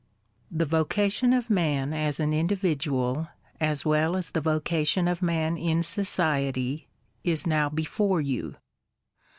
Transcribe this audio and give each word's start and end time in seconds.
The 0.49 0.65
vocation 0.65 1.31
of 1.31 1.51
man 1.51 1.93
as 1.93 2.19
an 2.19 2.33
individual, 2.33 3.27
as 3.59 3.85
well 3.85 4.15
as 4.17 4.31
the 4.31 4.41
vocation 4.41 5.07
of 5.07 5.21
man 5.21 5.57
in 5.57 5.83
society, 5.83 6.87
is 7.23 7.45
now 7.45 7.69
before 7.69 8.19
you. 8.19 8.55